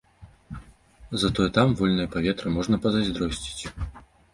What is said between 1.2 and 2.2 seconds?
Затое там вольнае